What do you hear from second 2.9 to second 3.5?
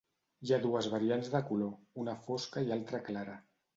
clara.